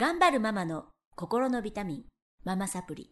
[0.00, 0.84] 頑張るママの
[1.16, 2.02] 心のビタミン、
[2.44, 3.10] ママサプリ。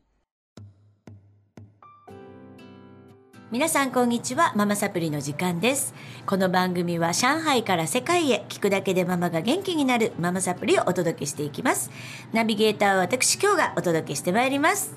[3.50, 4.52] 皆さんこんにちは。
[4.54, 5.94] ママサプリの時間です。
[6.26, 11.90] この番組は上海から世界へ聞くだけでママが元気になるママサプリをお届けしていきます。
[12.32, 14.94] ナビゲーターは私今日がお届けしてまいります。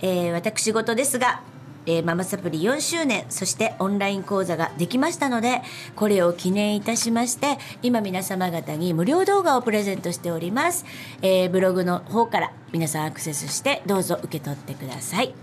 [0.00, 1.44] えー私事ですが、
[1.86, 5.62] えーママサプリ4周年、そしてオンライン講座ができましたので、
[5.96, 10.84] これを記念いたしまして、今皆様方に無料動画をプレゼントしております。
[11.22, 15.34] えーブログの方から皆さんアクセスしてどうぞ受け取ってください。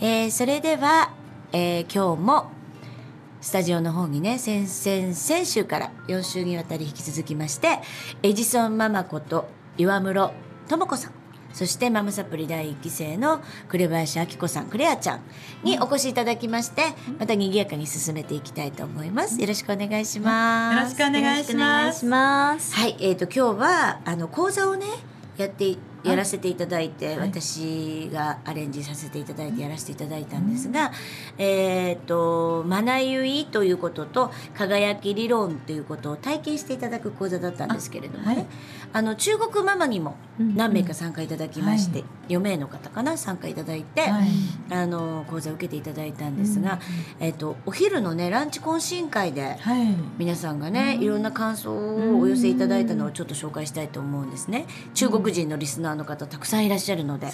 [0.00, 1.10] えーそれでは、
[1.52, 2.50] えー今日も
[3.40, 7.80] スタジオの方にね先々先週から4週にわたり引き続きまして
[8.22, 10.32] エジソンママこと岩室
[10.68, 11.21] 智子さん
[11.52, 15.20] そしてママサプリ第1期生の紅林明子さんクレアちゃん
[15.62, 16.82] にお越しいただきまして
[17.18, 19.40] また賑やかに進めていきたいと思います。
[19.40, 20.76] よろしくお願いします。
[20.76, 21.44] よろしくお願い
[21.92, 22.74] します。
[22.74, 24.86] はい、えー、と今日はあの講座をね
[25.36, 27.28] やってやらせていただいて、はい。
[27.28, 30.92] 私がアレンジさせていただいてやらせていただいたんですが、
[31.38, 38.46] えっ、とマナユイということと輝き理論ということを体験していただく講座だったんですけれどもね、あはい
[38.92, 42.06] あの中国ママにも何名か参加いただきまして、うん。
[42.28, 44.28] 4名の方かな参加いただいて、はい。
[44.70, 46.80] あの講座を受けていただいたんですが、
[47.20, 49.94] えっ、とお昼のねランチ懇親会で、はい。
[50.18, 54.66] 皆さんがね、いろんな感想をお寄せいただいたのをちょっと紹介したいと思うんですね。
[54.94, 57.32] 中国人のリスナーの方たくさんいらっしゃるので、ね。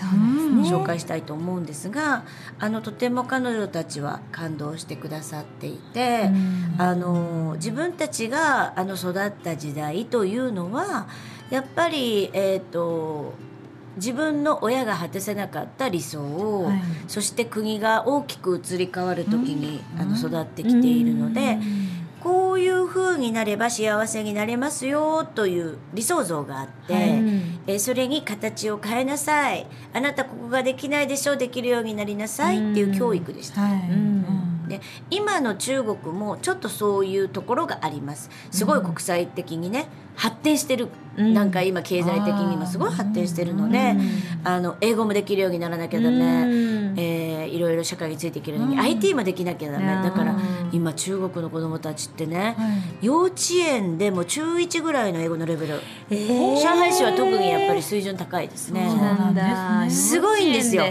[0.68, 2.24] 紹介したいと思うんですが
[2.58, 6.30] あのとても彼女たちは感動してくださっていて、
[6.78, 11.08] あの自分たちがあの育った時代というのは
[11.50, 13.34] やっぱりえっ、と
[13.96, 16.80] 自分の親が果てせなかった理想を、はい。
[17.08, 21.58] そして国が大きく移り変わる時に、あの育ってきているので、
[22.20, 27.02] こういう風になれば幸せになれますよという理想像があって、はい。
[27.04, 29.66] えーそれに形を変えなさい。
[29.92, 33.62] あなたここができないでしょできるようになりなさいっていう教育でした。
[33.62, 34.47] はい。
[34.68, 34.80] うんで
[35.10, 38.30] 今の中国もちょっとそういうところがあります。
[38.50, 44.00] すごい国際的にね発展してる、うんなんか今経済的にもすごい発展してるので、うん
[44.44, 46.98] あの英語もできるようにならなきゃダメ、うん。
[46.98, 48.80] えーいろいろ社会についていけるのに、うん。
[48.80, 49.86] IT もできなきゃダメ。
[49.86, 50.38] だからうん
[50.70, 52.66] 今中国の子どもたちってね、は
[53.02, 53.06] い。
[53.06, 53.34] 幼稚
[53.66, 56.54] 園でも中1ぐらいの英語のレベル、えー。
[56.56, 58.86] 上海市は特にやっぱり水準高いですね。
[58.88, 59.90] そうなんですね。
[59.90, 60.84] すごいんですよ。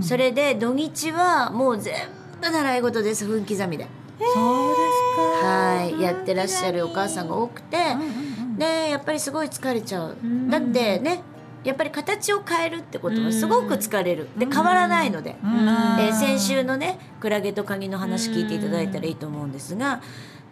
[0.00, 3.86] それで土日はもう全部習い事です分刻みで。
[4.18, 5.46] そうですか。
[5.46, 11.22] はいやってらっしゃるお母さんが多くて、うんうんうんでやっぱりすごい疲れちゃう、んだってね
[11.64, 15.50] やっぱり形を変えるってことはすごく疲れる、で変わらないので、うん
[15.98, 20.02] えー先週のねクラゲとカニの話聞いていただいたらいいと思うんですが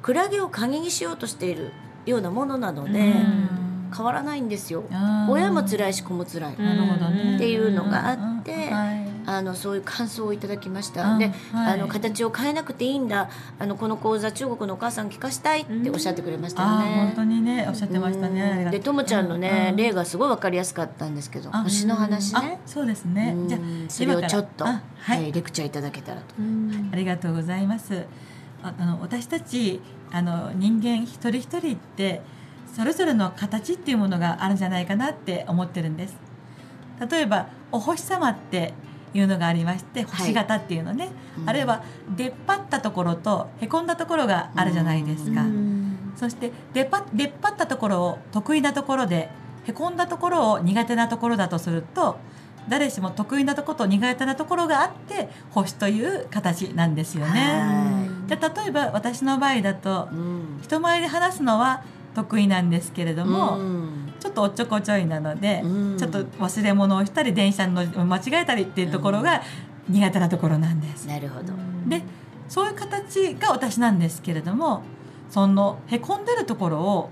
[0.01, 1.72] クラゲをカニにしようとしている
[2.07, 3.49] ようなものなので、うん
[3.95, 4.84] 変わらないんですよ、
[5.28, 6.55] 親も辛いし子も辛い。
[6.55, 8.72] っていうのがあってうん。
[8.72, 11.19] はいあのそういう感想をいただきました、うん。
[11.19, 11.75] で、はい。
[11.75, 13.29] あの形を変えなくていいんだ。
[13.59, 16.95] あのこの講座中国のお母さん聞かしたいっておっしゃってくれましたよね。
[16.97, 18.69] 本当にねおっしゃってましたね。
[18.71, 19.77] でともちゃんのね、うん。
[19.77, 22.59] 例がすごい分かりやすかったんですけどあ星の話ね。
[22.63, 23.35] あ、そうですね。
[23.37, 23.49] うん。
[23.49, 24.83] じゃあそれをちょっと、はい。
[25.01, 26.27] はい、レクチャーいただけたらと。
[26.39, 26.91] うん。
[26.93, 28.05] ありがとうございます。
[28.63, 29.81] ああの私たち
[30.13, 32.21] あの人間一人一人って
[32.75, 36.17] それぞれの形っていうものがあるんじゃないかなって思ってるんです。
[37.11, 38.75] 例えばお星様って
[39.15, 41.48] いうのがありまして星型っていうのね、うん。
[41.48, 41.82] あるいは
[42.16, 45.43] 出っ張ったところとへこんだところがあるじゃないですか。
[45.43, 46.12] うん。
[46.16, 49.31] そして出っ張出っ張ったところを得意なところで
[49.66, 52.19] へこんだところを苦手なところだとすると
[52.69, 57.41] 誰しも得意なところと苦手なところがあって星という形なんですよね。
[57.41, 60.60] はじゃあ例えば私の場合だとうん。
[60.62, 61.82] 人前で話すのは
[62.15, 65.99] 得意なんですけれども、うんちょっとおっちょこちょいなので、うん。
[65.99, 69.43] ちょっと忘れ物をしたり電車の間違えたりっていうところが
[69.89, 71.07] 苦手なところなんです。
[71.07, 71.55] なるほど。
[71.89, 72.03] で
[72.49, 74.83] そういう形が私なんですけれども
[75.31, 77.11] そのへこんでるところを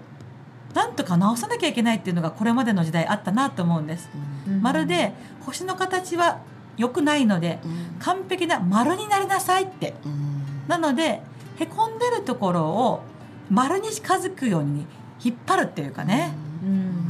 [0.74, 4.10] なんとか直さなきゃいけないっていうのがこれまでの時代あったなと思うんです。
[4.46, 4.60] うん。
[4.62, 6.40] まるで星の形は
[6.76, 7.96] 良くないのでうん。
[7.98, 9.94] 完璧な丸になりなさいって。
[10.04, 10.42] うん。
[10.68, 11.22] なので
[11.58, 13.02] へこんでるところを
[13.50, 14.86] 丸に近づくように
[15.24, 16.47] 引っ張るっていうかね、うん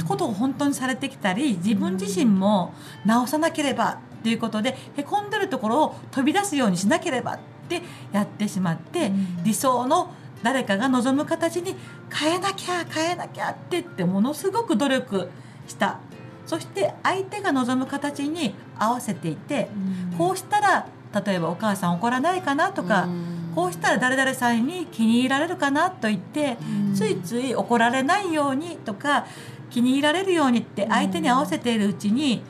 [0.09, 2.73] ことを本当にされてきたり自分自身も
[3.05, 7.39] 直さなければっていうことでへこんでるところを飛び出すようにしなければっ
[7.69, 9.43] てやってしまって、うん。
[9.43, 10.11] 理想の
[10.41, 11.75] 誰かが望む形に
[12.11, 15.29] 変えなきゃ変えなきゃってってものすごく努力
[15.67, 15.99] した。
[16.47, 19.69] そして相手が望む形に合わせていて、
[20.17, 20.87] こうしたら
[21.23, 23.53] 例えばお母さん怒らないかなとか、うん。
[23.55, 26.57] こうしたら誰々さんに気に入られるかなと言って、
[26.87, 26.95] うん。
[26.95, 29.27] ついつい怒られないようにとか
[29.69, 32.41] 気に入られるようにって相手に合わせているうちに、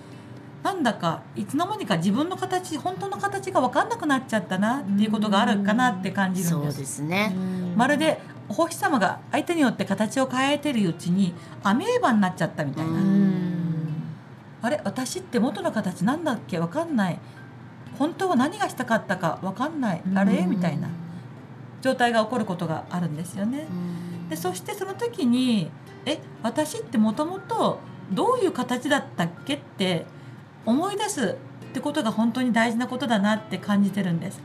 [0.63, 6.73] なんだかいつの間にか自分の形本当の形が分かんなくなっちゃったなっていうことがあるかなって感じるんです。
[6.73, 7.33] そうですね。
[7.75, 8.19] まるで
[8.49, 11.33] お星様が相手によって形を変えてるうちに
[11.63, 12.99] アメーバになっちゃったみたいな、
[14.61, 16.59] あれ私って元の形なんだっけ？
[16.59, 17.19] 分かんない。
[17.97, 19.39] 本当は何がしたかったか？
[19.41, 20.01] 分かんない。
[20.15, 20.45] あれ？
[20.45, 20.89] みたいな
[21.81, 23.67] 状態が起こることがあるんですよね。
[24.29, 25.71] でそしてその時に
[26.05, 27.79] え私ってもともと
[28.11, 30.05] どういう形だったっけって
[30.65, 31.37] 思い出す
[31.69, 34.41] ってことが本当に大事なことだなって感じてるんです。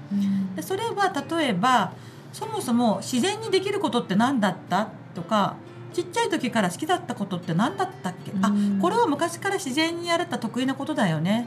[0.57, 1.93] でそれは例えば
[2.33, 4.89] そもそも自然にできることって何だった？
[5.15, 5.57] とか
[5.93, 8.53] ちっちゃい時から好きだったことって何だったっけ、あ
[8.83, 11.47] これは昔から自然にやれた得意なことだよね。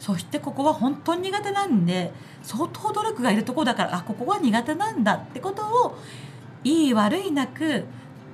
[0.00, 2.12] そしてここは本当に苦手なんで
[2.42, 5.98] 相当努力がいるとこだからあここは苦手なんだってことを
[6.64, 7.84] いい悪いなく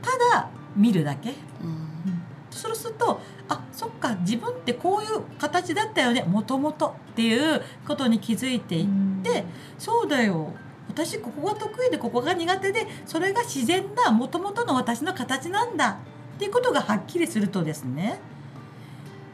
[0.00, 6.22] ただ見るだけ、うん、そうするとあそっか自分ってこういう形だったよね。
[6.22, 8.86] もともとっていうことに気づいていっ
[9.22, 9.44] て、
[9.78, 10.52] そうだよ。
[10.88, 15.98] 私ここが得意でここが苦手でそれが自然なもともとの私の形なんだ。
[16.36, 18.20] っていうことがはっきりするとですね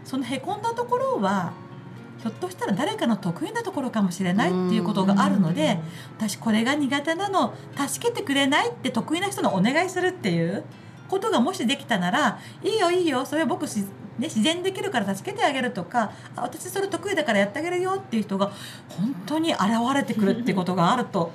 [0.04, 1.52] そのへこんだところは
[2.18, 5.78] ひょっとしたら誰かの得意なところかもしれないっていうことがあるので
[6.16, 7.54] 私これが苦手なの。
[7.76, 10.64] 助けてくれないって得意な人のお願いするっていう
[11.08, 13.66] ことがもしできたならいいよいいよそれは僕
[14.18, 18.52] ね、自然にできるから助けてあげるとか私それ得意だからやってあげるよっていう人が
[18.88, 19.62] 本当に現
[19.92, 21.32] れてくるってことがあると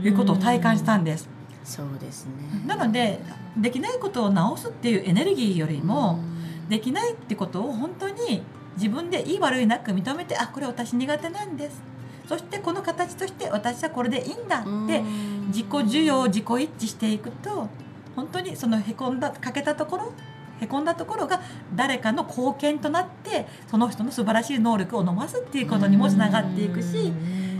[0.00, 1.28] いうことを体感したんです。
[1.64, 2.32] そうですね。
[2.66, 3.20] なので
[3.56, 6.20] できないことを直すっていうエネルギーよりも
[6.68, 8.42] できないってことを本当に
[8.76, 11.82] 自分でいい悪いなく認めてあこれ私苦手なんです。
[12.26, 15.02] そしてこの形として私はこれでいいんだって
[15.48, 17.68] 自己需要自己一致していくと
[18.16, 20.12] 本当にそのへこんだ欠けたところ
[20.60, 21.40] へこんだところが
[21.74, 27.12] 誰かの貢献となってその人の素晴らしい能力を伸ばすっていうことにもつながっていくし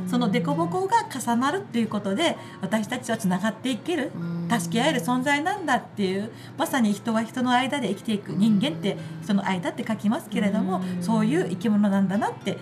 [0.06, 4.10] その凸凹が重なるっていうことで私たちはつながっていける
[4.50, 12.58] 助け合える存在なんだっていうまさに人は人の間で生きていく人間って人の間って書きますけれどもそういう生き物なんだなって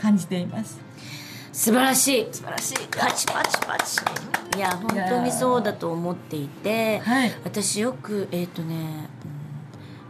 [0.00, 0.80] 感じています。
[1.52, 2.28] 素晴らしい。
[2.30, 2.74] 素晴らしい。
[2.90, 4.00] パチパチパチ。
[4.56, 9.08] いや本当にそうだと思っていて、はい、私よくえっ、ー、とね、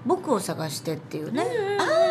[0.05, 1.44] うん、僕を探してっていうね、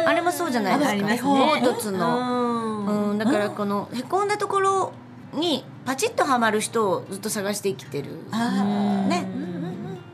[0.06, 4.94] あれもそうじゃないですか、ね、凹凸の、うん、だからこのへこんだところ
[5.34, 8.12] にパチッとはまる人をずっと探して生きてる。
[9.10, 9.28] ね。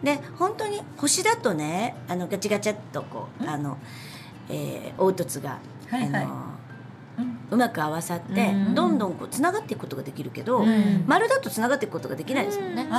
[0.04, 3.78] で本当に星だとねあのガチガチャっとこうあの、
[4.50, 6.53] えー、凹凸が、はいはい、あの
[7.54, 10.66] うまく合わさって、どんどんこうつながっていくことができるけど、
[11.06, 12.84] 丸だとつながっていくことができないですもんね。
[12.84, 12.90] ね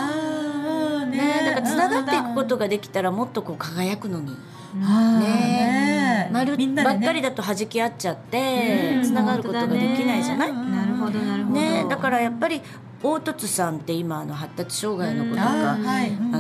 [1.47, 4.37] だからつながっていくことができたらもっとこう輝くのに。
[4.75, 10.53] ね丸ばっかりだと弾き合っちゃってつながることができないじゃない？
[10.53, 11.61] なるほどなるほど。
[11.61, 12.61] ねだからやっぱり
[13.03, 15.77] 凹凸さんって今あの発達障害のことが、あ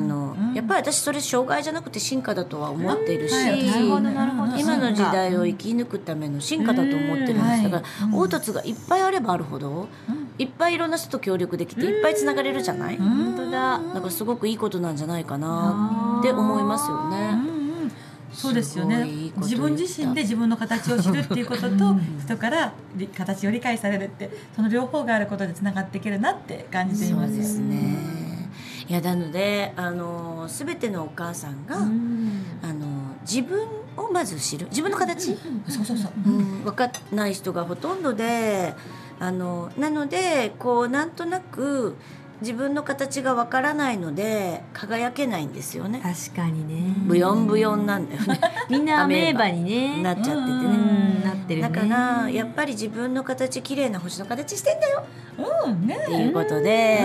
[0.00, 0.23] の
[0.54, 3.18] やっぱり私それ障害じゃなくて進化だとは思ってい。
[3.18, 3.34] るし、
[3.76, 9.88] 今の時代を生き抜くための進化だと思ってるんですだから凹凸がいっぱいあればあるほど、
[10.38, 13.78] いっぱいいろんな人と協力できていっぱいつながれるじゃない、本当だ。
[13.78, 17.54] なんかすごくいいことなんじゃないかなって思いますよね。
[18.34, 19.04] そうですよね。
[19.36, 22.72] 自分自身で自分の形を知るっていうことと人から
[23.16, 27.36] 形を理解されるってその両方があることでつながっていけるなって感じています。
[27.36, 28.13] ですね
[28.88, 32.86] いやなのであの全てのお母さんが、うん、あの
[33.22, 34.66] 自分をまず知る。
[34.66, 38.74] 自分の形、うん、そうそうそう、うん、分かんない人がほとんどで
[39.20, 41.96] あのなのでこうなんとなく
[42.40, 46.00] 自分の形がわからないので輝けないんですよね。
[46.02, 46.94] 確かにね。
[47.06, 48.40] ブヨンブヨンなんだよね。
[48.68, 50.02] みんなアメーバにね。
[50.02, 51.04] なっちゃっててね。
[51.24, 55.04] なってる、ね、だからやっぱり自分の形綺麗な星の形してんだよ、
[55.66, 57.00] うんね、っていうことで、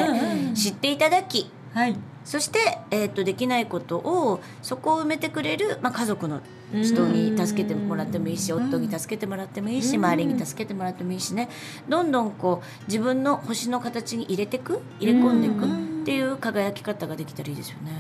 [0.56, 11.50] 知っていただき、はい、そして、えーと、できないことをそこを埋めてくれる、まあ、家族の人に助けてもらってもいいし夫に助けてもらってもいいし周りに助けてもらってもいいしね。
[11.88, 15.66] どんどんこう自分の星の形に入れてく入れ込んでいく
[16.02, 17.92] っていう輝き方ができたらいいですよね。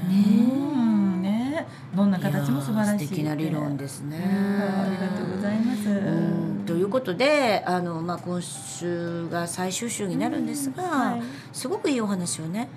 [1.22, 3.08] ねどんな形も素晴らしい。
[3.08, 4.18] 素敵な理論ですね。
[4.18, 6.60] ありがとうございます。
[6.68, 11.22] ということであの、まあ、今週が最終週になるんですが、はい、
[11.52, 12.70] すごくいいお話をね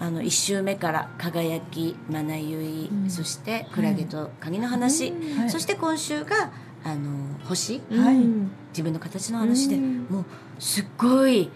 [0.00, 6.50] あの1週目から「輝き」「まなゆい」うん、そして「クラゲと鍵の話」はい、そして今週が
[6.84, 7.10] 「あの
[7.44, 8.16] 星」はい、
[8.70, 10.24] 自分の形の話で、もう
[10.58, 11.50] すっごい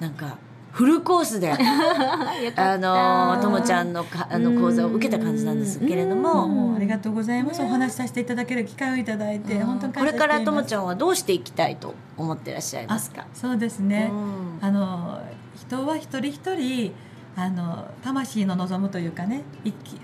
[0.00, 0.38] なんか
[0.72, 1.50] フルコースで
[2.56, 7.60] あのともちゃんのかあの講座を受けた感じなんですけれども、もうありがとうございます。
[7.62, 13.10] お話しさせていただける機会をいただいて、本当にこれからともちゃんゃんはどうしていきたいと思ってらっしゃいます。
[13.10, 13.26] か。
[13.34, 14.10] そうですね。
[14.12, 15.20] うんあの
[15.56, 16.92] 人は一人一人
[17.38, 19.44] あの魂の望むというかね、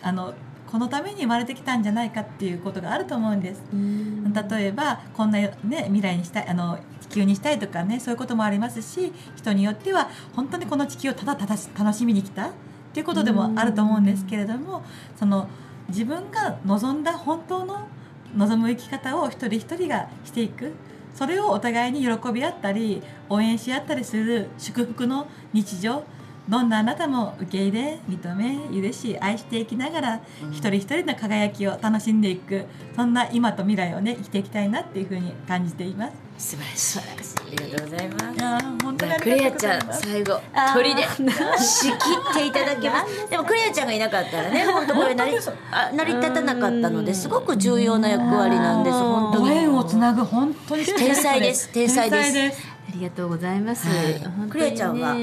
[0.03, 0.35] あの
[0.71, 3.63] このために生まれてきたんじゃないかっていうことがあると思うんです。
[3.73, 12.53] うん例えばこんなね未来にしたいあの地球にしたいとかねそういうこともありますし人によっては本当にこの地球をただただ楽しみに来たっ
[12.93, 14.85] ていうことでもあると思うんですけれども
[15.17, 15.49] その
[15.89, 17.89] 自分が望んだ本当の
[18.37, 20.73] 望む生き方を一人一人がしていく
[21.15, 26.05] それをお互いに喜び合ったり応援し合ったりする祝福の日常
[26.49, 30.51] どんなあなたも受け入れ認め許し愛していきながらうん。
[30.51, 36.25] 一人一人の輝きを楽しんでいくそんな今と未来をね生きていきたいなっていうふうに感じています。
[36.37, 36.99] 素晴らしい。
[36.99, 38.25] ありがとうございます。
[38.25, 38.39] い。
[38.39, 39.79] やー本当にあクレアちゃ。
[39.79, 40.41] ん最後
[40.75, 41.03] 鳥で。
[41.03, 41.97] 仕切
[42.31, 43.29] っていただきます。
[43.31, 45.33] でもクレアちゃんがいなかったらね 本当これ成り
[45.71, 52.75] あ成り立たなかったのですごく重要な役割なんです本当ごに縁をつなぐ本当に天才です天才です。
[52.95, 53.89] ありがとうございます。
[53.89, 54.51] はい。
[54.51, 55.15] クレアちゃんは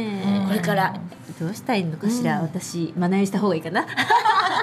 [0.48, 0.94] これから
[1.40, 2.42] どうしたいのかしら、うん。
[2.44, 3.86] 私学びした方がいいかな。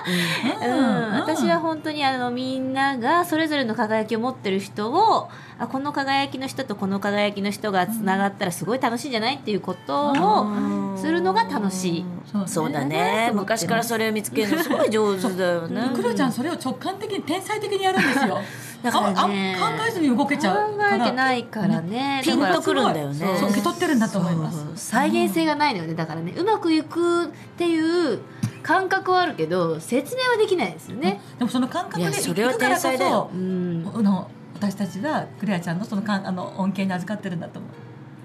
[0.09, 12.05] うん、私は本当にあのみんながそれぞれの輝きを持ってる人をあこの輝きの人とこの輝きの人がつながったらすごい楽しいんじゃないっていうことをするのが楽しい。
[12.31, 12.49] そうね。
[12.49, 13.33] そうだね。
[13.35, 15.91] 昔からそれを見つけるのすごい上手だよね。
[15.95, 18.41] クレアちゃんそれを直感的に天才的にやるんですよ。
[18.83, 22.21] だからね考えずに動けちゃう考えてないからね。
[22.25, 24.67] ピンとくるんだよねそう受け取ってるんだと思います。
[24.77, 28.21] 再現性がないのよねだからねうまくいくっていう
[28.63, 31.21] 感覚はあるけど説明はできないですよね。
[31.39, 37.71] でもその感覚でそれは生きるからこそうん、あの私たちがクレアちゃんのそのかんあの恩恵に預かってるんだと思う。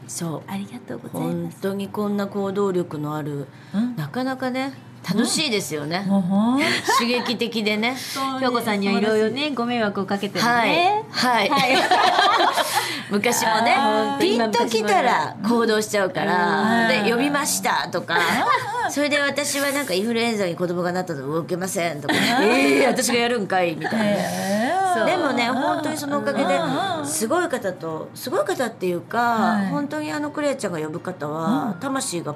[0.06, 1.62] そうありがとうござい本ます。
[1.62, 3.96] 当にこんな行動力のあるうん。
[3.96, 6.06] なかなかね楽しいですよね。
[6.98, 7.96] 刺激的でね。
[8.40, 10.70] 京子さんにはいろいろねご迷惑をかけてるはい。
[10.70, 11.04] ね。
[11.12, 11.52] はい、
[13.12, 13.76] 昔もね。
[14.20, 17.04] ピンときたら行動しちゃうからうん。
[17.06, 18.18] で呼びましたとか。
[18.90, 22.14] それで私はなんかインフルエンザに子供がなったの動けませんとか。
[22.42, 24.18] ええ私がやるんかいみたい
[24.96, 25.06] な。
[25.06, 27.06] でもね本当にそのおかげでうん。
[27.06, 29.68] すごい方とすごい方っていうか、はい。
[29.68, 31.74] 本当にあのクレアちゃんが呼ぶ方は、うん。
[31.82, 32.36] 魂が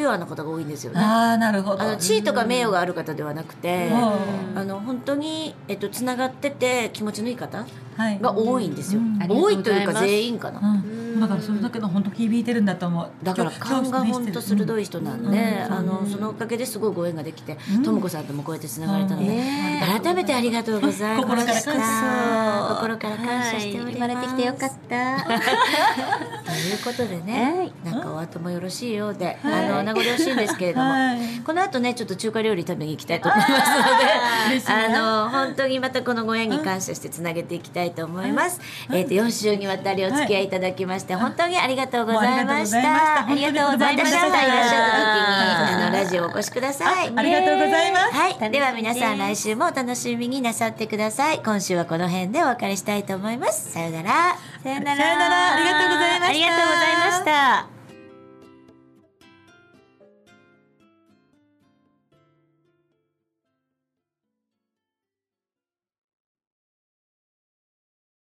[0.00, 0.98] ピュアな方が多いんですよね。
[0.98, 1.82] ああなるほど。
[1.82, 7.66] あの地位とか名誉がある方ではなくて、うんあの本当にえっとつながってて気持ちのいい方
[7.96, 9.00] はいが多いんですよ。
[9.00, 10.60] うんありがとう多いというか全員かな。
[10.60, 13.10] うんだからそれだけの本当響いてるんだと思う。
[13.22, 21.72] だから勘が本当鋭い人なんで、うんあのそのおかげですごいご縁ができて、うんとも子さんともこうやってつながれたので、ね改めてありがとうございま心からした。
[21.72, 23.84] 感謝心から感謝しております。
[23.84, 26.39] はい生まれてきてよかった。
[26.50, 38.60] ということでね、なんかお後もよろしいようで、あの名残惜しいんですけれども、はいこの後ねちょっと中華料理食べに行きたいと思いますので、あなの本当にまたこのご縁に感謝してつなげていきたいと思います。
[38.92, 43.26] えっ、と4週にわたりお付き合いいただきまして、本当にありがとうございました。
[43.26, 47.12] ありがとうございましたいらっしゃった時はいにあのラジオお越しください。
[47.14, 48.14] ありがとうございます。
[48.14, 51.38] はい、では皆さん来週もお楽しみになさってください。
[51.38, 53.72] 今週はこの辺でお別れしたいと思います。
[53.72, 54.49] さようなら。
[54.62, 54.96] さよなら。
[54.96, 57.79] さよならありがとうございましたありがとうございました。